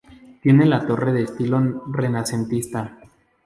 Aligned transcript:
Tiene 0.41 0.65
la 0.65 0.83
torre 0.87 1.13
de 1.13 1.21
estilo 1.25 1.83
renacentista. 1.91 2.97